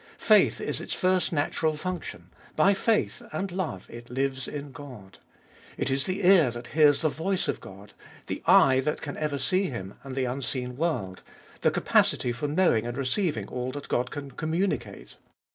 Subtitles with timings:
[0.17, 5.19] Faith is its first natural function; by faith and love it lives in God.
[5.77, 7.93] It is the ear that hears the voice of God,
[8.25, 11.21] the eye that can ever see Him and the unseen world;
[11.61, 15.17] the capacity for knowing and receiving all that God can communicate.